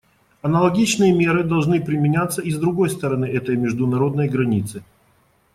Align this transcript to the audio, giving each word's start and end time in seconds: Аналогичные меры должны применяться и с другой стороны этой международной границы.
Аналогичные 0.41 1.13
меры 1.13 1.43
должны 1.43 1.79
применяться 1.79 2.41
и 2.41 2.49
с 2.49 2.57
другой 2.57 2.89
стороны 2.89 3.25
этой 3.27 3.55
международной 3.55 4.27
границы. 4.29 4.81